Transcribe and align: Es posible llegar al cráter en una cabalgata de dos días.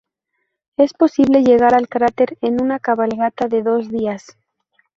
Es 0.77 0.93
posible 0.93 1.43
llegar 1.43 1.75
al 1.75 1.87
cráter 1.87 2.35
en 2.41 2.59
una 2.59 2.79
cabalgata 2.79 3.47
de 3.47 3.61
dos 3.61 3.87
días. 3.89 4.35